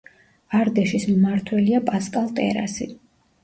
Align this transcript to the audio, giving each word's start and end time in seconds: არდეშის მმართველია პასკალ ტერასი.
არდეშის 0.59 1.05
მმართველია 1.11 1.85
პასკალ 1.93 2.35
ტერასი. 2.41 2.93